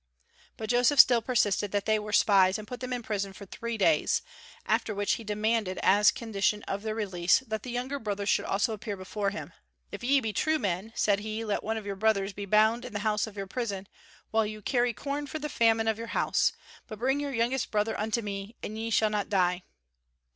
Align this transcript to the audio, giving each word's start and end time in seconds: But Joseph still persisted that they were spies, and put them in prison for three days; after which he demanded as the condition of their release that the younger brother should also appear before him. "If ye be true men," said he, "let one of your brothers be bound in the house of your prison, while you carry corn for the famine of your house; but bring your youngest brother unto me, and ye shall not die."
But 0.57 0.71
Joseph 0.71 0.99
still 0.99 1.21
persisted 1.21 1.71
that 1.73 1.85
they 1.85 1.99
were 1.99 2.11
spies, 2.11 2.57
and 2.57 2.67
put 2.67 2.79
them 2.79 2.91
in 2.91 3.03
prison 3.03 3.33
for 3.33 3.45
three 3.45 3.77
days; 3.77 4.23
after 4.65 4.95
which 4.95 5.11
he 5.13 5.23
demanded 5.23 5.77
as 5.83 6.07
the 6.09 6.17
condition 6.17 6.63
of 6.63 6.81
their 6.81 6.95
release 6.95 7.41
that 7.41 7.61
the 7.61 7.69
younger 7.69 7.99
brother 7.99 8.25
should 8.25 8.45
also 8.45 8.73
appear 8.73 8.97
before 8.97 9.29
him. 9.29 9.53
"If 9.91 10.03
ye 10.03 10.19
be 10.19 10.33
true 10.33 10.57
men," 10.57 10.91
said 10.95 11.19
he, 11.19 11.45
"let 11.45 11.63
one 11.63 11.77
of 11.77 11.85
your 11.85 11.97
brothers 11.97 12.33
be 12.33 12.47
bound 12.47 12.83
in 12.83 12.93
the 12.93 12.99
house 13.05 13.27
of 13.27 13.37
your 13.37 13.45
prison, 13.45 13.87
while 14.31 14.43
you 14.47 14.63
carry 14.63 14.91
corn 14.91 15.27
for 15.27 15.37
the 15.37 15.49
famine 15.49 15.87
of 15.87 15.99
your 15.99 16.07
house; 16.17 16.51
but 16.87 16.97
bring 16.97 17.19
your 17.19 17.31
youngest 17.31 17.69
brother 17.69 17.95
unto 17.99 18.23
me, 18.23 18.55
and 18.63 18.79
ye 18.79 18.89
shall 18.89 19.11
not 19.11 19.29
die." 19.29 19.61